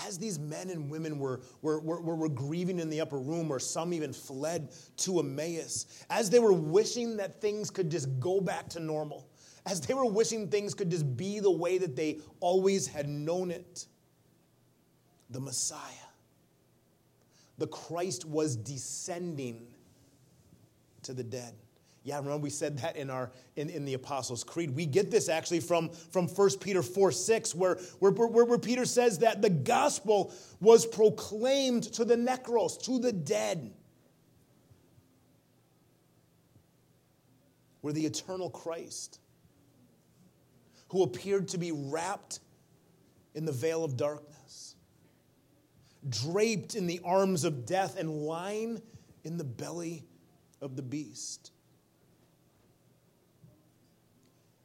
as 0.05 0.17
these 0.17 0.39
men 0.39 0.69
and 0.69 0.89
women 0.89 1.19
were, 1.19 1.41
were, 1.61 1.79
were, 1.79 2.01
were, 2.01 2.29
grieving 2.29 2.79
in 2.79 2.89
the 2.89 3.01
upper 3.01 3.19
room, 3.19 3.51
or 3.51 3.59
some 3.59 3.93
even 3.93 4.13
fled 4.13 4.69
to 4.97 5.19
Emmaus, 5.19 6.05
as 6.09 6.29
they 6.29 6.39
were 6.39 6.53
wishing 6.53 7.17
that 7.17 7.41
things 7.41 7.69
could 7.69 7.89
just 7.89 8.07
go 8.19 8.39
back 8.41 8.69
to 8.69 8.79
normal, 8.79 9.27
as 9.65 9.81
they 9.81 9.93
were 9.93 10.05
wishing 10.05 10.47
things 10.47 10.73
could 10.73 10.89
just 10.89 11.17
be 11.17 11.39
the 11.39 11.51
way 11.51 11.77
that 11.77 11.95
they 11.95 12.19
always 12.39 12.87
had 12.87 13.07
known 13.07 13.51
it, 13.51 13.85
the 15.29 15.39
Messiah, 15.39 15.79
the 17.57 17.67
Christ 17.67 18.25
was 18.25 18.55
descending 18.55 19.67
to 21.03 21.13
the 21.13 21.23
dead. 21.23 21.53
Yeah, 22.03 22.17
remember 22.17 22.37
we 22.37 22.49
said 22.49 22.79
that 22.79 22.95
in 22.95 23.11
our 23.11 23.29
in, 23.55 23.69
in 23.69 23.85
the 23.85 23.93
Apostles' 23.93 24.43
Creed. 24.43 24.75
We 24.75 24.87
get 24.87 25.11
this 25.11 25.29
actually 25.29 25.59
from, 25.59 25.89
from 25.89 26.27
1 26.27 26.49
Peter 26.59 26.81
4 26.81 27.11
6, 27.11 27.53
where, 27.53 27.75
where, 27.99 28.11
where, 28.11 28.45
where 28.45 28.57
Peter 28.57 28.85
says 28.85 29.19
that 29.19 29.41
the 29.41 29.51
gospel 29.51 30.33
was 30.59 30.85
proclaimed 30.85 31.83
to 31.93 32.03
the 32.03 32.15
necros, 32.15 32.81
to 32.85 32.97
the 32.97 33.11
dead. 33.11 33.71
Where 37.81 37.93
the 37.93 38.05
eternal 38.05 38.49
Christ, 38.49 39.19
who 40.89 41.03
appeared 41.03 41.49
to 41.49 41.59
be 41.59 41.71
wrapped 41.71 42.39
in 43.35 43.45
the 43.45 43.51
veil 43.51 43.83
of 43.83 43.95
darkness, 43.95 44.75
draped 46.09 46.73
in 46.73 46.87
the 46.87 46.99
arms 47.03 47.43
of 47.43 47.67
death, 47.67 47.97
and 47.97 48.23
lying 48.23 48.81
in 49.23 49.37
the 49.37 49.43
belly 49.43 50.03
of 50.61 50.75
the 50.75 50.81
beast. 50.81 51.50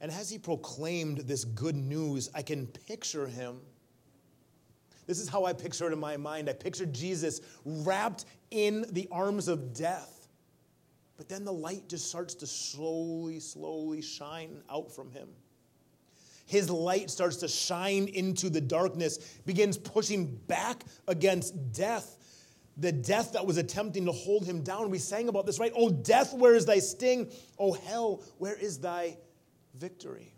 And 0.07 0.15
as 0.15 0.31
he 0.31 0.39
proclaimed 0.39 1.19
this 1.19 1.45
good 1.45 1.75
news, 1.75 2.31
I 2.33 2.41
can 2.41 2.69
picture 2.69 3.27
him. 3.27 3.59
This 5.09 5.19
is 5.19 5.29
how 5.29 5.47
I 5.47 5.53
picture 5.53 5.89
it 5.89 5.93
in 5.93 5.99
my 5.99 6.17
mind. 6.17 6.49
I 6.49 6.53
picture 6.53 6.87
Jesus 6.87 7.41
wrapped 7.65 8.25
in 8.53 8.85
the 8.93 9.09
arms 9.11 9.49
of 9.49 9.75
death. 9.75 10.29
But 11.17 11.29
then 11.29 11.45
the 11.45 11.53
light 11.53 11.89
just 11.89 12.09
starts 12.09 12.37
to 12.37 12.47
slowly, 12.47 13.41
slowly 13.41 14.01
shine 14.01 14.63
out 14.71 14.95
from 14.95 15.11
him. 15.11 15.27
His 16.47 16.71
light 16.71 17.11
starts 17.11 17.39
to 17.39 17.49
shine 17.49 18.07
into 18.07 18.49
the 18.49 18.61
darkness, 18.61 19.19
begins 19.45 19.77
pushing 19.77 20.37
back 20.47 20.85
against 21.09 21.73
death 21.73 22.17
the 22.79 22.93
death 22.93 23.33
that 23.33 23.47
was 23.47 23.57
attempting 23.57 24.05
to 24.05 24.13
hold 24.13 24.45
him 24.45 24.63
down. 24.63 24.91
We 24.91 24.99
sang 24.99 25.29
about 25.29 25.47
this, 25.47 25.59
right? 25.59 25.73
Oh, 25.75 25.89
death, 25.89 26.35
where 26.35 26.55
is 26.55 26.67
thy 26.67 26.79
sting? 26.79 27.31
Oh, 27.59 27.73
hell, 27.73 28.23
where 28.37 28.55
is 28.55 28.79
thy 28.79 29.17
victory. 29.79 30.33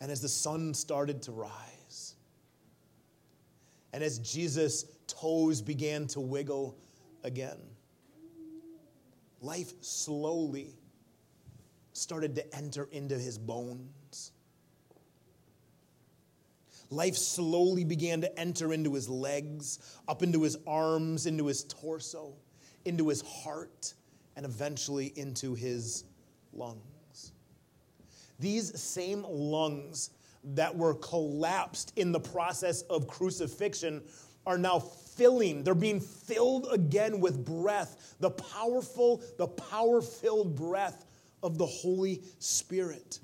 And 0.00 0.10
as 0.10 0.20
the 0.20 0.28
sun 0.28 0.74
started 0.74 1.22
to 1.22 1.32
rise, 1.32 2.16
and 3.92 4.02
as 4.02 4.18
Jesus' 4.18 4.84
toes 5.06 5.60
began 5.60 6.06
to 6.08 6.20
wiggle 6.20 6.76
again, 7.22 7.58
life 9.40 9.72
slowly 9.80 10.74
started 11.92 12.34
to 12.36 12.56
enter 12.56 12.88
into 12.90 13.16
his 13.16 13.38
bones. 13.38 14.32
Life 16.90 17.16
slowly 17.16 17.84
began 17.84 18.20
to 18.22 18.38
enter 18.38 18.72
into 18.72 18.92
his 18.94 19.08
legs, 19.08 19.98
up 20.08 20.22
into 20.22 20.42
his 20.42 20.58
arms, 20.66 21.26
into 21.26 21.46
his 21.46 21.64
torso, 21.64 22.34
into 22.84 23.08
his 23.08 23.22
heart, 23.22 23.94
and 24.36 24.44
eventually 24.44 25.12
into 25.16 25.54
his 25.54 26.04
lungs. 26.52 27.32
These 28.38 28.80
same 28.80 29.24
lungs 29.28 30.10
that 30.44 30.76
were 30.76 30.94
collapsed 30.94 31.92
in 31.96 32.12
the 32.12 32.20
process 32.20 32.82
of 32.82 33.06
crucifixion 33.06 34.02
are 34.46 34.58
now 34.58 34.80
filling, 34.80 35.62
they're 35.62 35.74
being 35.74 36.00
filled 36.00 36.66
again 36.72 37.20
with 37.20 37.44
breath, 37.44 38.16
the 38.18 38.30
powerful, 38.30 39.22
the 39.38 39.46
power 39.46 40.02
filled 40.02 40.56
breath 40.56 41.04
of 41.42 41.58
the 41.58 41.66
Holy 41.66 42.22
Spirit, 42.38 43.20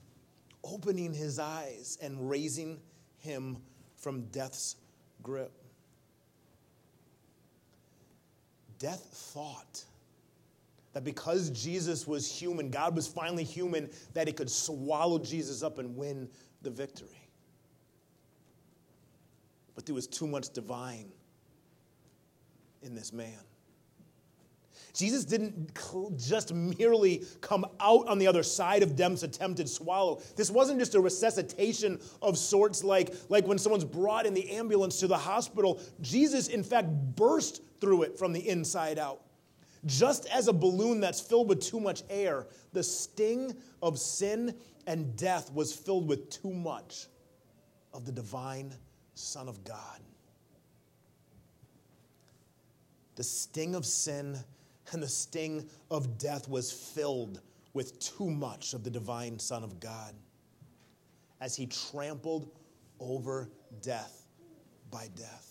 opening 0.63 1.13
his 1.13 1.39
eyes 1.39 1.99
and 2.01 2.29
raising 2.29 2.79
him 3.19 3.57
from 3.97 4.23
death's 4.27 4.77
grip. 5.23 5.53
Death 8.79 9.03
thought 9.13 9.85
that 10.99 11.05
because 11.05 11.51
Jesus 11.51 12.09
was 12.09 12.29
human, 12.29 12.71
God 12.71 12.97
was 12.97 13.07
finally 13.07 13.45
human, 13.45 13.89
that 14.15 14.27
he 14.27 14.33
could 14.33 14.51
swallow 14.51 15.21
Jesus 15.21 15.63
up 15.63 15.79
and 15.79 15.97
win 15.97 16.29
the 16.63 16.71
victory. 16.71 17.31
But 19.77 19.87
there 19.87 19.95
was 19.95 20.09
too 20.09 20.27
much 20.27 20.51
divine 20.53 21.13
in 22.83 22.97
this 22.97 23.13
man. 23.13 23.39
Jesus 24.93 25.25
didn't 25.25 25.73
just 26.17 26.53
merely 26.53 27.23
come 27.43 27.65
out 27.79 28.09
on 28.09 28.19
the 28.19 28.27
other 28.27 28.43
side 28.43 28.83
of 28.83 28.97
Dem's 28.97 29.23
attempted 29.23 29.69
swallow. 29.69 30.21
This 30.35 30.51
wasn't 30.51 30.81
just 30.81 30.97
a 30.97 31.01
resuscitation 31.01 32.01
of 32.21 32.37
sorts 32.37 32.83
like, 32.83 33.15
like 33.29 33.47
when 33.47 33.59
someone's 33.59 33.85
brought 33.85 34.27
in 34.27 34.35
the 34.35 34.51
ambulance 34.51 34.99
to 34.99 35.07
the 35.07 35.17
hospital. 35.17 35.81
Jesus, 36.01 36.49
in 36.49 36.65
fact, 36.65 36.89
burst 37.15 37.63
through 37.81 38.03
it 38.03 38.19
from 38.19 38.33
the 38.33 38.49
inside 38.49 38.99
out. 38.99 39.21
Just 39.87 40.27
as 40.27 40.49
a 40.49 40.53
balloon 40.53 41.01
that's 41.01 41.21
filled 41.21 41.49
with 41.49 41.61
too 41.61 41.81
much 41.81 42.03
air, 42.11 42.47
the 42.73 42.83
sting 42.83 43.55
of 43.83 43.99
sin 43.99 44.55
and 44.87 45.17
death 45.17 45.53
was 45.53 45.73
filled 45.73 46.09
with 46.09 46.31
too 46.31 46.53
much 46.53 47.07
of 47.93 48.05
the 48.05 48.13
divine 48.13 48.75
Son 49.15 49.49
of 49.49 49.65
God. 49.65 50.01
The 53.17 53.25
sting 53.25 53.75
of 53.75 53.85
sin 53.85 54.39
and 54.93 55.03
the 55.03 55.09
sting 55.09 55.69
of 55.91 56.19
death 56.19 56.49
was 56.49 56.71
filled 56.73 57.41
with 57.75 57.99
too 57.99 58.31
much 58.31 58.75
of 58.75 58.85
the 58.85 58.91
divine 58.91 59.39
Son 59.39 59.63
of 59.63 59.81
God 59.81 60.15
as 61.41 61.55
he 61.55 61.67
trampled 61.67 62.51
over 63.01 63.51
death 63.83 64.25
by 64.91 65.09
death. 65.17 65.48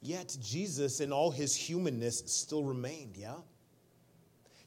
Yet 0.00 0.36
Jesus, 0.40 1.00
in 1.00 1.12
all 1.12 1.30
his 1.30 1.54
humanness, 1.54 2.22
still 2.26 2.64
remained, 2.64 3.16
yeah? 3.16 3.34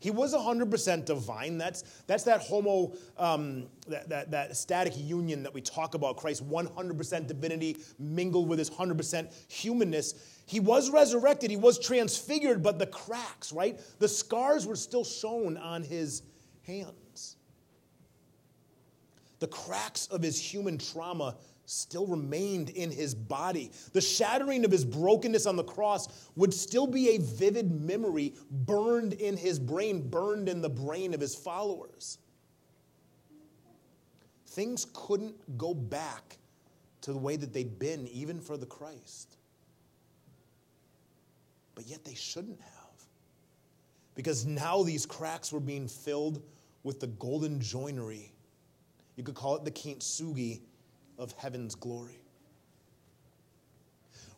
He 0.01 0.09
was 0.09 0.33
100% 0.33 1.05
divine. 1.05 1.59
That's, 1.59 1.83
that's 2.07 2.23
that 2.23 2.41
homo, 2.41 2.93
um, 3.19 3.67
that, 3.88 4.09
that, 4.09 4.31
that 4.31 4.57
static 4.57 4.93
union 4.97 5.43
that 5.43 5.53
we 5.53 5.61
talk 5.61 5.93
about. 5.93 6.17
Christ 6.17 6.50
100% 6.50 7.27
divinity 7.27 7.77
mingled 8.00 8.50
with 8.50 8.57
his 8.57 8.71
100% 8.71 9.31
humanness. 9.47 10.41
He 10.47 10.59
was 10.59 10.89
resurrected, 10.89 11.51
he 11.51 11.55
was 11.55 11.77
transfigured, 11.77 12.63
but 12.63 12.79
the 12.79 12.88
cracks, 12.88 13.53
right? 13.53 13.79
The 14.00 14.07
scars 14.07 14.65
were 14.65 14.75
still 14.75 15.03
shown 15.03 15.55
on 15.55 15.83
his 15.83 16.23
hands. 16.65 17.35
The 19.38 19.47
cracks 19.47 20.07
of 20.07 20.23
his 20.23 20.39
human 20.41 20.79
trauma 20.79 21.35
still 21.65 22.06
remained 22.08 22.70
in 22.70 22.91
his 22.91 23.15
body. 23.15 23.72
The 23.94 24.01
shattering 24.01 24.65
of 24.65 24.72
his 24.72 24.84
brokenness 24.84 25.46
on 25.46 25.56
the 25.56 25.63
cross 25.63 26.30
would 26.36 26.53
still 26.53 26.88
be 26.88 27.15
a 27.15 27.20
vivid 27.20 27.72
memory 27.72 28.34
burned 28.50 29.13
in 29.13 29.38
his 29.38 29.60
brain, 29.60 30.10
burned 30.10 30.50
in 30.50 30.62
the 30.62 30.70
brain 30.70 31.13
of 31.13 31.22
his 31.22 31.36
followers. 31.36 32.18
Things 34.48 34.86
couldn't 34.94 35.58
go 35.58 35.74
back 35.74 36.38
to 37.01 37.13
the 37.13 37.18
way 37.18 37.36
that 37.36 37.53
they'd 37.53 37.80
been, 37.80 38.08
even 38.08 38.39
for 38.39 38.58
the 38.58 38.65
Christ. 38.65 39.38
But 41.74 41.88
yet 41.88 42.03
they 42.03 42.15
shouldn't 42.15 42.60
have. 42.60 42.72
Because 44.13 44.46
now 44.46 44.84
these 44.84 45.06
cracks 45.06 45.51
were 45.53 45.62
being 45.62 45.88
filled 45.88 46.44
with 46.84 47.00
the 47.00 47.08
golden 47.08 47.60
joinery. 47.62 48.34
You 49.15 49.24
could 49.24 49.36
call 49.36 49.56
it 49.56 49.63
the 49.63 49.72
kintsugi 49.72 50.62
of 51.21 51.31
heaven's 51.33 51.75
glory. 51.75 52.19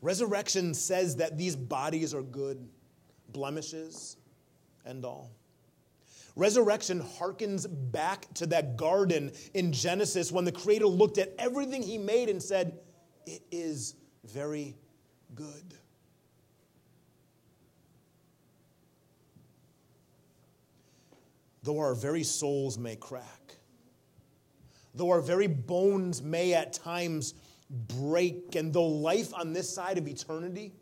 Resurrection 0.01 0.73
says 0.73 1.15
that 1.15 1.37
these 1.37 1.55
bodies 1.55 2.13
are 2.13 2.21
good, 2.21 2.67
blemishes 3.29 4.17
and 4.85 5.05
all. 5.05 5.31
Resurrection 6.35 7.01
harkens 7.01 7.67
back 7.91 8.31
to 8.33 8.45
that 8.47 8.75
garden 8.75 9.31
in 9.53 9.71
Genesis 9.71 10.31
when 10.31 10.43
the 10.43 10.51
Creator 10.51 10.87
looked 10.87 11.17
at 11.19 11.33
everything 11.39 11.81
He 11.81 11.97
made 11.97 12.27
and 12.27 12.43
said, 12.43 12.77
It 13.25 13.41
is 13.49 13.95
very 14.25 14.75
good. 15.35 15.73
Though 21.61 21.79
our 21.79 21.95
very 21.95 22.23
souls 22.23 22.77
may 22.77 22.97
crack, 22.97 23.42
though 24.93 25.09
our 25.09 25.21
very 25.21 25.47
bones 25.47 26.21
may 26.21 26.53
at 26.53 26.73
times 26.73 27.33
break, 27.69 28.55
and 28.55 28.71
though 28.71 28.87
life 28.87 29.33
on 29.33 29.53
this 29.53 29.73
side 29.73 29.97
of 29.97 30.07
eternity 30.07 30.73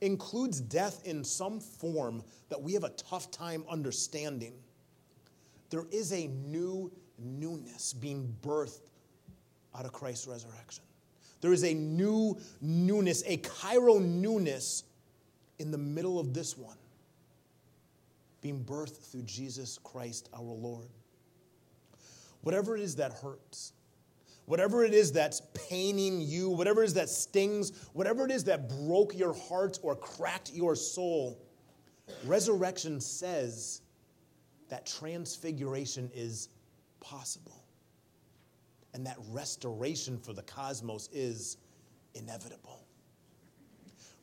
includes 0.00 0.60
death 0.60 1.00
in 1.04 1.24
some 1.24 1.60
form 1.60 2.22
that 2.48 2.60
we 2.60 2.72
have 2.74 2.84
a 2.84 2.90
tough 2.90 3.30
time 3.30 3.64
understanding, 3.68 4.54
there 5.70 5.86
is 5.90 6.12
a 6.12 6.28
new 6.28 6.92
newness 7.18 7.92
being 7.92 8.34
birthed 8.42 8.90
out 9.76 9.84
of 9.84 9.92
Christ's 9.92 10.26
resurrection. 10.26 10.84
There 11.40 11.52
is 11.52 11.64
a 11.64 11.74
new 11.74 12.38
newness, 12.60 13.22
a 13.26 13.38
Cairo 13.38 13.98
newness 13.98 14.84
in 15.58 15.70
the 15.70 15.78
middle 15.78 16.18
of 16.18 16.32
this 16.32 16.56
one, 16.56 16.78
being 18.40 18.64
birthed 18.64 18.98
through 19.10 19.22
Jesus 19.22 19.78
Christ 19.82 20.28
our 20.34 20.42
Lord. 20.42 20.88
Whatever 22.44 22.76
it 22.76 22.82
is 22.82 22.96
that 22.96 23.12
hurts, 23.14 23.72
whatever 24.44 24.84
it 24.84 24.92
is 24.92 25.10
that's 25.10 25.40
paining 25.68 26.20
you, 26.20 26.50
whatever 26.50 26.82
it 26.82 26.86
is 26.86 26.94
that 26.94 27.08
stings, 27.08 27.88
whatever 27.94 28.26
it 28.26 28.30
is 28.30 28.44
that 28.44 28.68
broke 28.68 29.16
your 29.16 29.32
heart 29.32 29.78
or 29.82 29.96
cracked 29.96 30.52
your 30.52 30.76
soul, 30.76 31.38
resurrection 32.24 33.00
says 33.00 33.80
that 34.68 34.84
transfiguration 34.84 36.10
is 36.14 36.50
possible. 37.00 37.64
And 38.92 39.06
that 39.06 39.16
restoration 39.30 40.18
for 40.18 40.34
the 40.34 40.42
cosmos 40.42 41.08
is 41.12 41.56
inevitable. 42.14 42.83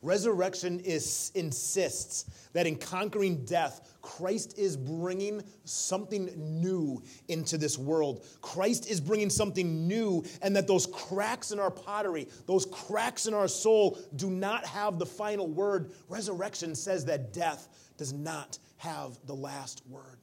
Resurrection 0.02 0.80
is, 0.80 1.30
insists 1.36 2.24
that 2.52 2.66
in 2.66 2.76
conquering 2.76 3.44
death, 3.44 3.96
Christ 4.02 4.58
is 4.58 4.76
bringing 4.76 5.44
something 5.64 6.28
new 6.36 7.00
into 7.28 7.56
this 7.56 7.78
world. 7.78 8.26
Christ 8.40 8.90
is 8.90 9.00
bringing 9.00 9.30
something 9.30 9.86
new, 9.86 10.24
and 10.42 10.56
that 10.56 10.66
those 10.66 10.88
cracks 10.88 11.52
in 11.52 11.60
our 11.60 11.70
pottery, 11.70 12.28
those 12.46 12.66
cracks 12.66 13.26
in 13.26 13.34
our 13.34 13.46
soul, 13.46 13.96
do 14.16 14.28
not 14.28 14.66
have 14.66 14.98
the 14.98 15.06
final 15.06 15.46
word. 15.46 15.92
Resurrection 16.08 16.74
says 16.74 17.04
that 17.04 17.32
death 17.32 17.68
does 17.96 18.12
not 18.12 18.58
have 18.78 19.16
the 19.26 19.34
last 19.34 19.82
word. 19.88 20.18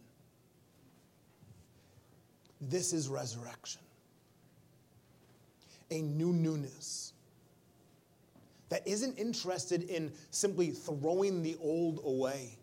This 2.60 2.92
is 2.92 3.08
resurrection 3.08 3.82
a 5.92 6.02
new 6.02 6.34
newness 6.34 7.14
that 8.70 8.88
isn't 8.88 9.18
interested 9.18 9.84
in 9.84 10.12
simply 10.32 10.72
throwing 10.72 11.44
the 11.44 11.58
old 11.62 12.02
away. 12.04 12.58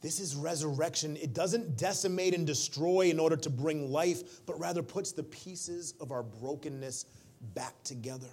This 0.00 0.18
is 0.18 0.34
resurrection. 0.34 1.16
It 1.16 1.34
doesn't 1.34 1.76
decimate 1.76 2.34
and 2.34 2.46
destroy 2.46 3.10
in 3.10 3.20
order 3.20 3.36
to 3.36 3.50
bring 3.50 3.90
life, 3.90 4.44
but 4.46 4.58
rather 4.58 4.82
puts 4.82 5.12
the 5.12 5.22
pieces 5.22 5.94
of 6.00 6.10
our 6.10 6.22
brokenness 6.22 7.04
back 7.54 7.74
together. 7.84 8.30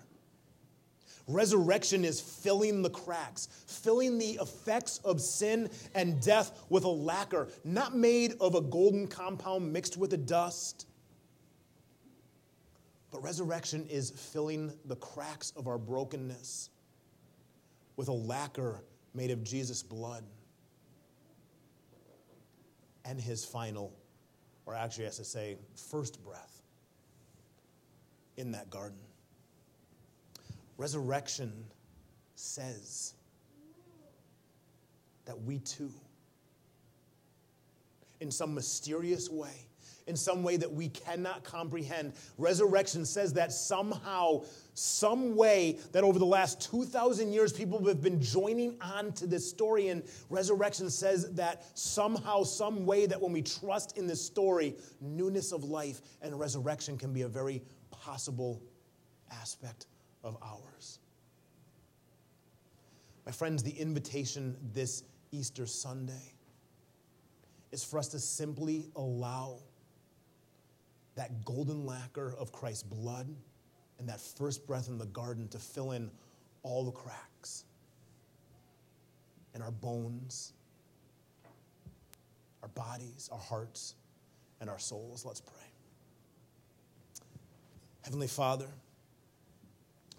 Resurrection 1.28 2.06
is 2.06 2.22
filling 2.22 2.82
the 2.82 2.90
cracks, 2.90 3.50
filling 3.68 4.18
the 4.18 4.40
effects 4.42 5.02
of 5.04 5.20
sin 5.20 5.70
and 5.94 6.22
death 6.22 6.58
with 6.70 6.86
a 6.86 6.90
lacquer, 6.90 7.50
not 7.66 7.98
made 7.98 8.36
of 8.40 8.56
a 8.56 8.62
golden 8.62 9.08
compound 9.08 9.72
mixed 9.74 9.98
with 9.98 10.14
a 10.14 10.18
dust, 10.18 10.88
but 13.18 13.24
resurrection 13.24 13.84
is 13.90 14.12
filling 14.12 14.72
the 14.86 14.96
cracks 14.98 15.52
of 15.56 15.68
our 15.68 15.80
brokenness 15.80 16.70
with 17.96 18.10
a 18.10 18.14
lacquer 18.14 18.84
made 19.16 19.32
of 19.32 19.44
Jesus' 19.44 19.82
blood 19.82 20.24
and 23.06 23.20
his 23.20 23.44
final, 23.44 23.92
or 24.68 24.76
actually, 24.76 25.06
has 25.06 25.18
to 25.18 25.24
say, 25.24 25.58
first 25.90 26.24
breath 26.24 26.62
in 28.36 28.52
that 28.52 28.70
garden. 28.70 29.00
Resurrection 30.78 31.52
says 32.36 33.16
that 35.26 35.42
we 35.42 35.58
too, 35.58 35.90
in 38.20 38.30
some 38.30 38.54
mysterious 38.54 39.28
way, 39.28 39.67
in 40.08 40.16
some 40.16 40.42
way 40.42 40.58
that 40.58 40.72
we 40.72 40.90
cannot 40.90 41.44
comprehend. 41.44 42.14
Resurrection 42.38 43.06
says 43.06 43.34
that 43.34 43.52
somehow, 43.52 44.44
some 44.74 45.36
way, 45.36 45.80
that 45.92 46.04
over 46.04 46.18
the 46.18 46.26
last 46.26 46.62
2,000 46.72 47.32
years, 47.32 47.54
people 47.54 47.86
have 47.86 48.02
been 48.02 48.22
joining 48.22 48.76
on 48.82 49.12
to 49.14 49.28
this 49.28 49.48
story. 49.48 49.90
And 49.90 50.04
resurrection 50.30 50.90
says 50.90 51.32
that 51.34 51.66
somehow, 51.78 52.44
some 52.44 52.86
way, 52.86 53.06
that 53.06 53.22
when 53.22 53.34
we 53.34 53.42
trust 53.42 53.98
in 53.98 54.08
this 54.08 54.26
story, 54.26 54.76
newness 55.02 55.52
of 55.52 55.64
life 55.64 56.02
and 56.22 56.38
resurrection 56.40 56.98
can 56.98 57.14
be 57.14 57.24
a 57.24 57.28
very 57.28 57.62
possible 57.92 58.62
aspect 59.32 59.88
of 60.24 60.38
ours. 60.42 61.00
My 63.26 63.32
friends, 63.32 63.62
the 63.62 63.72
invitation 63.72 64.56
this 64.74 65.04
Easter 65.32 65.66
Sunday 65.66 66.34
is 67.74 67.84
for 67.84 68.00
us 68.00 68.08
to 68.10 68.20
simply 68.20 68.86
allow 68.96 69.60
that 71.18 71.44
golden 71.44 71.86
lacquer 71.86 72.34
of 72.40 72.52
Christ's 72.52 72.84
blood 72.84 73.28
and 74.00 74.08
that 74.08 74.22
first 74.22 74.66
breath 74.66 74.88
in 74.88 74.98
the 74.98 75.08
garden 75.08 75.48
to 75.50 75.58
fill 75.58 75.92
in 75.92 76.10
all 76.64 76.86
the 76.86 76.92
cracks 76.92 77.66
in 79.56 79.62
our 79.64 79.72
bones, 79.72 80.54
our 82.62 82.70
bodies, 82.70 83.30
our 83.32 83.40
hearts, 83.40 83.96
and 84.62 84.70
our 84.70 84.78
souls. 84.78 85.26
Let's 85.26 85.42
pray. 85.42 85.54
Heavenly 88.04 88.28
Father, 88.28 88.68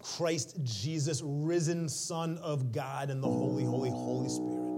Christ 0.01 0.57
Jesus, 0.63 1.21
risen 1.23 1.87
Son 1.87 2.37
of 2.39 2.73
God, 2.73 3.09
and 3.09 3.23
the 3.23 3.27
Holy, 3.27 3.63
Holy, 3.63 3.89
Holy 3.89 4.29
Spirit. 4.29 4.69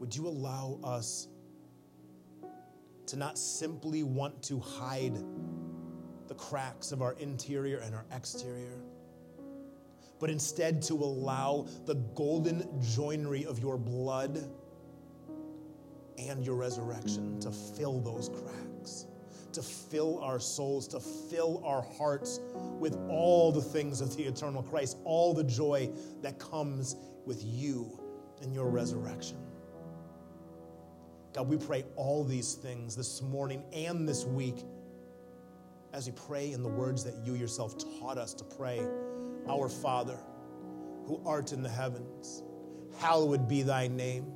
Would 0.00 0.14
you 0.14 0.28
allow 0.28 0.78
us 0.84 1.28
to 3.06 3.16
not 3.16 3.38
simply 3.38 4.02
want 4.02 4.42
to 4.44 4.58
hide 4.58 5.16
the 6.28 6.34
cracks 6.34 6.92
of 6.92 7.02
our 7.02 7.12
interior 7.14 7.78
and 7.78 7.94
our 7.94 8.06
exterior, 8.12 8.78
but 10.20 10.30
instead 10.30 10.80
to 10.82 10.94
allow 10.94 11.66
the 11.86 11.94
golden 12.14 12.66
joinery 12.82 13.44
of 13.44 13.58
your 13.58 13.76
blood 13.76 14.48
and 16.18 16.44
your 16.44 16.54
resurrection 16.54 17.38
to 17.40 17.50
fill 17.50 18.00
those 18.00 18.30
cracks, 18.30 19.06
to 19.52 19.62
fill 19.62 20.18
our 20.20 20.40
souls, 20.40 20.88
to 20.88 21.00
fill 21.00 21.62
our 21.64 21.82
hearts 21.82 22.40
with 22.78 22.96
all 23.08 23.52
the 23.52 23.60
things 23.60 24.00
of 24.00 24.16
the 24.16 24.22
eternal 24.22 24.62
Christ, 24.62 24.96
all 25.04 25.34
the 25.34 25.44
joy 25.44 25.90
that 26.22 26.38
comes 26.38 26.96
with 27.26 27.42
you 27.44 28.00
and 28.42 28.54
your 28.54 28.68
resurrection. 28.68 29.43
God, 31.34 31.48
we 31.48 31.56
pray 31.56 31.84
all 31.96 32.22
these 32.22 32.54
things 32.54 32.94
this 32.94 33.20
morning 33.20 33.64
and 33.72 34.08
this 34.08 34.24
week 34.24 34.62
as 35.92 36.06
we 36.06 36.12
pray 36.12 36.52
in 36.52 36.62
the 36.62 36.68
words 36.68 37.02
that 37.02 37.14
you 37.24 37.34
yourself 37.34 37.74
taught 37.98 38.18
us 38.18 38.34
to 38.34 38.44
pray. 38.44 38.86
Our 39.48 39.68
Father, 39.68 40.16
who 41.06 41.20
art 41.26 41.52
in 41.52 41.60
the 41.60 41.68
heavens, 41.68 42.44
hallowed 43.00 43.48
be 43.48 43.62
thy 43.62 43.88
name. 43.88 44.32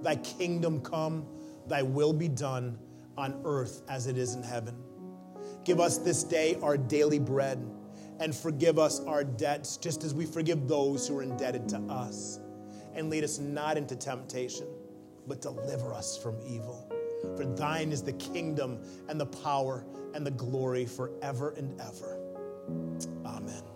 Thy 0.00 0.16
kingdom 0.16 0.80
come, 0.80 1.26
thy 1.66 1.82
will 1.82 2.14
be 2.14 2.28
done 2.28 2.78
on 3.18 3.42
earth 3.44 3.82
as 3.90 4.06
it 4.06 4.16
is 4.16 4.34
in 4.34 4.42
heaven. 4.42 4.74
Give 5.66 5.78
us 5.78 5.98
this 5.98 6.24
day 6.24 6.56
our 6.62 6.78
daily 6.78 7.18
bread 7.18 7.62
and 8.18 8.34
forgive 8.34 8.78
us 8.78 9.00
our 9.00 9.24
debts 9.24 9.76
just 9.76 10.04
as 10.04 10.14
we 10.14 10.24
forgive 10.24 10.68
those 10.68 11.06
who 11.06 11.18
are 11.18 11.22
indebted 11.22 11.68
to 11.68 11.76
us. 11.90 12.40
And 12.94 13.10
lead 13.10 13.24
us 13.24 13.38
not 13.38 13.76
into 13.76 13.94
temptation 13.94 14.66
but 15.30 15.40
deliver 15.40 15.94
us 15.94 16.18
from 16.18 16.36
evil. 16.44 16.92
For 17.36 17.46
thine 17.46 17.92
is 17.92 18.02
the 18.02 18.14
kingdom 18.14 18.80
and 19.08 19.18
the 19.18 19.26
power 19.26 19.86
and 20.12 20.26
the 20.26 20.32
glory 20.32 20.84
forever 20.84 21.54
and 21.56 21.80
ever. 21.80 22.18
Amen. 23.24 23.69